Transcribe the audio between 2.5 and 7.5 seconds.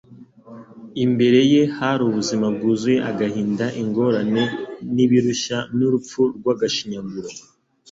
bwuzuye agahinda, ingorane, n'ibirushya, n'urupfu rw'agashinyaguro